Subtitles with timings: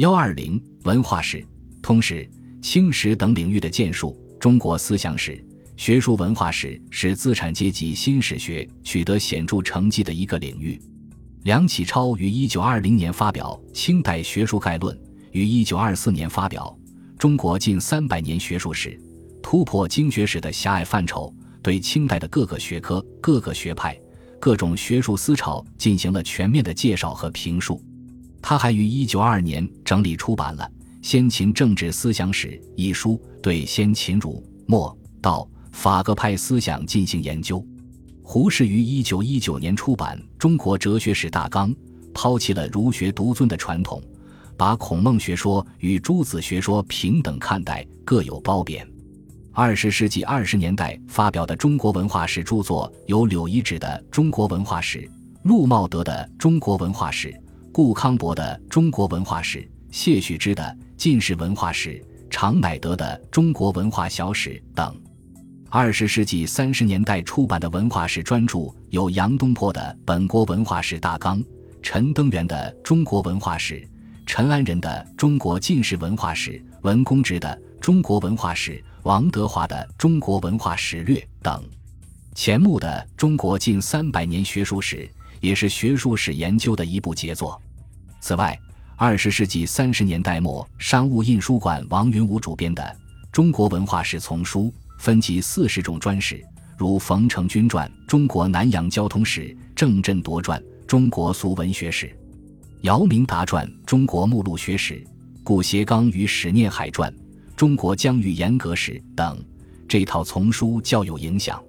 [0.00, 1.46] 幺二零文化史、
[1.82, 2.26] 通史、
[2.62, 4.18] 清史等领域的建树。
[4.40, 5.44] 中国思想史、
[5.76, 10.80] 学术文化史是资产阶级新史学取得显著成绩的一个领域。
[11.42, 14.96] 梁启超于一九二零年发表《清代学术概论》，
[15.32, 16.74] 于一九二四年发表
[17.18, 18.98] 《中国近三百年学术史》，
[19.42, 21.30] 突破经学史的狭隘范畴，
[21.62, 23.94] 对清代的各个学科、各个学派、
[24.40, 27.84] 各种学术思潮进行了全面的介绍和评述。
[28.42, 30.64] 他还于一九二二年整理出版了
[31.06, 37.64] 《先秦政治思想史》一书，对先秦儒、墨、道、法各派思想进行研究。
[38.22, 41.70] 胡适于一九一九年出版《中国哲学史大纲》，
[42.14, 44.02] 抛弃了儒学独尊的传统，
[44.56, 48.86] 把孔孟学说与诸子学说平等看待，各有褒贬。
[49.52, 55.00] 二十世纪二十年代发表的中国文化史著作有柳遗址的《中国文化史》，
[55.42, 57.28] 陆茂德的《中国文化史》。
[57.72, 59.58] 顾康博的《中国文化史》，
[59.92, 60.62] 谢绪之的
[60.96, 61.90] 《晋士文化史》，
[62.28, 64.94] 常乃德的《中国文化小史》等。
[65.68, 71.38] 二十世纪三十年代出版的文化史专著有杨东坡的《本国文化史大纲》，
[71.80, 73.74] 陈登元的《中国文化史》，
[74.26, 76.50] 陈安仁的《中国进士文化史》，
[76.82, 78.72] 文公直的《中国文化史》，
[79.04, 81.62] 王德华的《中国文化史略》等。
[82.34, 84.96] 钱穆的《中国近三百年学术史》。
[85.40, 87.60] 也是学术史研究的一部杰作。
[88.20, 88.58] 此外，
[88.96, 92.82] 二十世纪三十年代末，商务印书馆王云武主编的
[93.32, 94.64] 《中国文化史丛书》
[94.98, 96.44] 分集四十种专史，
[96.76, 102.06] 如冯承君传《中国南洋交通史》，郑振铎传《中国俗文学史》，
[102.82, 104.94] 姚明达传《中国目录学史》，
[105.42, 107.10] 顾颉刚与史念海传
[107.56, 109.42] 《中国疆域严格史》等。
[109.88, 111.62] 这套丛书较有影响。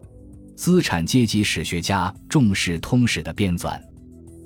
[0.62, 3.82] 资产阶级史学家重视通史的编纂。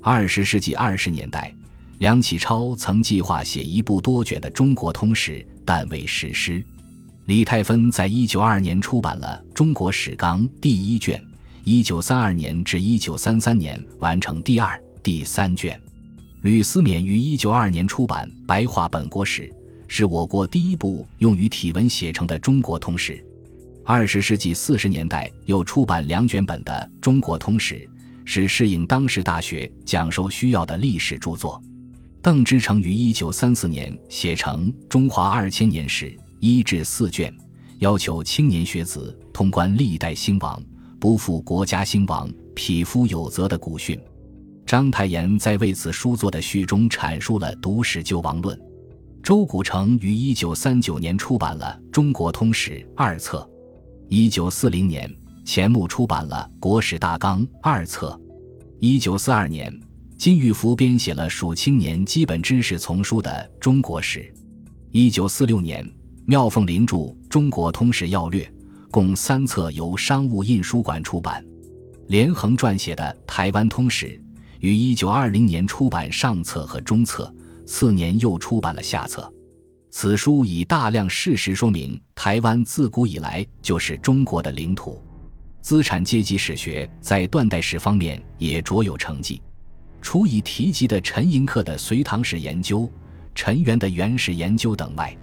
[0.01, 1.53] 二十世纪二十年代，
[1.97, 6.63] 梁启超曾计划写一部多卷的中国通史，但未实施。
[7.25, 11.21] 李泰芬在一九二二年出版了《中国史纲》第一卷，
[11.65, 15.77] 一九三二年至一九三三年完成第二、第三卷。
[16.43, 19.49] 吕思勉于一九二二年出版《白话本国史》，
[19.89, 23.21] 是我国第一部用于体文写成的中国通史。
[23.87, 27.75] 二十世纪四十年代又出版两卷本的《中国通史》，
[28.25, 31.61] 是适应当时大学讲授需要的历史著作。
[32.19, 36.07] 邓之诚于一九三四年写成《中华二千年史》
[36.39, 37.31] 一至四卷，
[37.77, 40.59] 要求青年学子通关历代兴亡，
[40.99, 43.99] 不负国家兴亡，匹夫有责的古训。
[44.65, 48.59] 章太炎在为此书作的序中阐述了读史救亡论。
[49.21, 53.47] 周古城于一九三九年出版了《中国通史》二册。
[54.07, 55.11] 一九四零年，
[55.43, 58.19] 钱穆出版了《国史大纲》二册。
[58.79, 59.73] 一九四二年，
[60.15, 64.19] 金玉福编写了属青年基本知识丛书的《中国史》。
[64.91, 65.83] 一九四六年，
[66.25, 68.43] 妙凤林著《中国通史要略》，
[68.91, 71.43] 共三册，由商务印书馆出版。
[72.07, 74.05] 连横撰写的《台湾通史》
[74.59, 77.33] 于一九二零年出版上册和中册，
[77.65, 79.33] 次年又出版了下册。
[79.97, 85.01] 此书以大量事实说明，台湾自古以来就是中国的领土。
[85.61, 89.41] 资产阶级史学在断代史方面也卓有成绩。
[90.01, 92.91] 除已提及的陈寅恪的隋唐史研究、
[93.33, 95.15] 陈元的元史研究等外，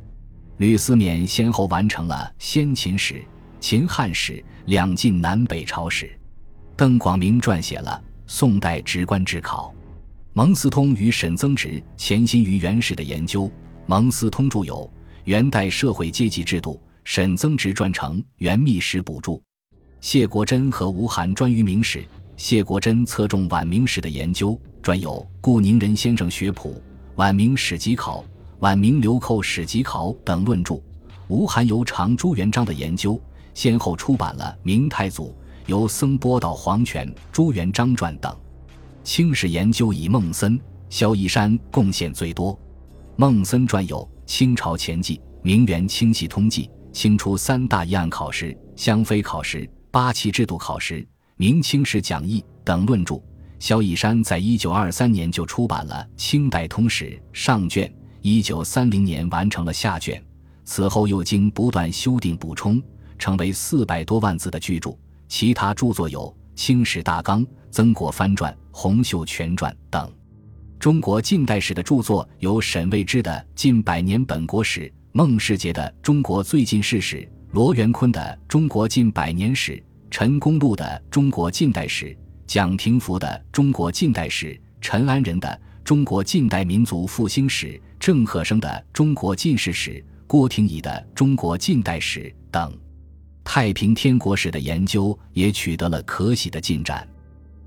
[0.57, 3.23] 吕思勉先后完成了先秦史、
[3.61, 6.19] 秦汉史、两晋南北朝史。
[6.75, 9.75] 邓广明撰写了宋代直观制考。
[10.33, 13.53] 蒙思通与沈曾直潜心于元史的研究。
[13.87, 14.77] 蒙思通著有
[15.25, 19.37] 《元代社会阶级制度》，沈曾直撰成《元秘史补注》。
[20.01, 22.05] 谢国珍和吴晗专于明史，
[22.37, 25.11] 谢国珍侧重晚明史的研究，专有
[25.41, 26.71] 《顾宁人先生学谱》
[27.17, 28.21] 《晚明史籍考》
[28.61, 30.81] 《晚明流寇史籍考》等论著。
[31.27, 33.21] 吴晗由长朱元璋的研究，
[33.53, 35.25] 先后出版了《明太祖》
[35.67, 38.35] 《由僧波到黄泉》《朱元璋传》等。
[39.03, 42.57] 清史研究以孟森、萧一山贡献最多。
[43.17, 46.63] 孟森传有《清朝前记》《明元清系通记》
[46.93, 49.59] 《清初三大议案考试》《湘妃考试》
[49.91, 50.95] 《八旗制度考试》
[51.37, 53.21] 《明清史讲义》等论著。
[53.59, 57.93] 萧以山在一九二三年就出版了《清代通史》上卷，
[58.23, 60.21] 一九三零年完成了下卷，
[60.65, 62.83] 此后又经不断修订补充，
[63.19, 64.91] 成为四百多万字的巨著。
[65.29, 70.11] 其他著作有《清史大纲》《曾国藩传》《洪秀全传》等。
[70.83, 74.81] 中国近代史的著作有沈未之的《近百年本国史》，
[75.13, 77.19] 孟世杰的《中国最近世史》，
[77.53, 79.77] 罗元坤的《中国近百年史》，
[80.11, 82.07] 陈公路的《中国近代史》，
[82.49, 84.47] 蒋廷福的《中国近代史》，
[84.81, 85.49] 陈安仁的
[85.85, 87.69] 《中国近代民族复兴史》，
[88.01, 89.91] 郑和生的《中国近世史》，
[90.27, 92.77] 郭廷仪的《中国近代史》等。
[93.45, 97.07] 太平天国史的研究也取得了可喜的进展。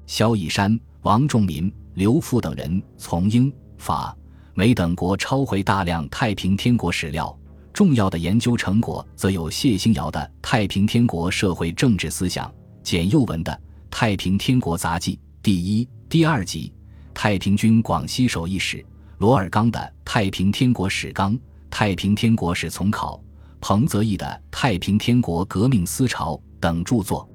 [0.06, 4.16] 萧以山、王仲民、刘复等人从英、法、
[4.54, 7.36] 美等国抄回大量太平天国史料。
[7.74, 12.48] 重要的研究成果则有谢兴尧的《太平天国社会政治思想》，
[12.84, 13.52] 简又文的
[13.90, 16.74] 《太平天国杂记》第一、第二集，
[17.14, 18.86] 太平军广西守义史
[19.18, 21.34] 罗尔纲的《太平天国史纲》，
[21.70, 23.18] 《太平天国史从考》，
[23.62, 27.30] 彭泽义的《太平天国革命思潮》等著作。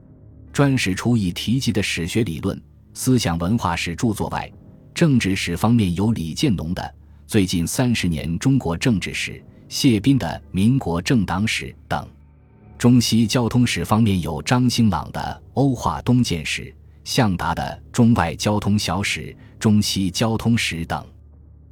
[0.53, 2.61] 专史除以提及的史学理论、
[2.93, 4.51] 思想文化史著作外，
[4.93, 6.83] 政治史方面有李建农的
[7.27, 9.33] 《最近三十年中国政治史》。
[9.69, 12.05] 谢斌的《民国政党史》等，
[12.77, 15.21] 中西交通史方面有张兴朗的
[15.55, 16.63] 《欧化东渐史》，
[17.05, 19.21] 向达的《中外交通小史》
[19.61, 21.01] 《中西交通史》等；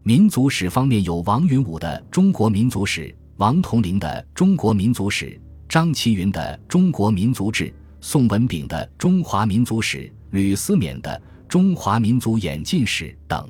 [0.04, 5.26] 民族史方面有王云武的《中国民族史》，王同龄的《中国民族史》，
[5.68, 7.64] 张其云的《中国民族志》，
[8.00, 9.98] 宋文炳的《中华民族史》，
[10.30, 11.10] 吕思勉的
[11.48, 13.46] 《中华民族演进史》等；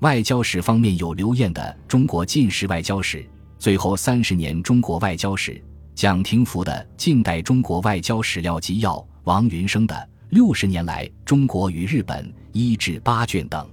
[0.00, 3.18] 外交史方面有刘晏的《中国近世外交史》。
[3.58, 5.60] 最后三十年中国外交史，
[5.94, 8.94] 蒋廷福的《近代中国外交史料纪要》，
[9.24, 9.94] 王云生的
[10.30, 13.68] 《六十年来中国与日本》一至八卷等。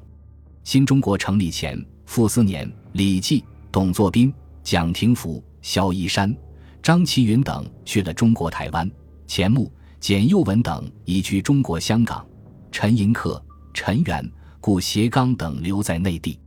[0.64, 4.34] 新中国成立前，傅斯年、李济、董作宾、
[4.64, 6.36] 蒋廷福、萧一山、
[6.82, 8.90] 张其云等去了中国台湾，
[9.28, 9.72] 钱穆、
[10.04, 12.28] 简又文等移居中国香港，
[12.74, 13.42] 陈寅恪、
[13.74, 14.30] 陈元、
[14.60, 16.38] 顾颉刚等留在内地，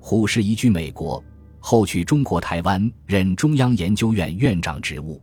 [0.00, 1.22] 胡适移居美国。
[1.60, 5.22] 后去中国台湾任中央研究院院长职务。